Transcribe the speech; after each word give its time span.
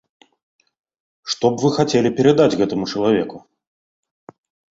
Што 1.33 1.45
б 1.51 1.55
вы 1.65 1.69
хацелі 1.75 2.09
перадаць 2.21 2.49
гэтаму 2.63 2.85
чалавеку? 2.93 3.37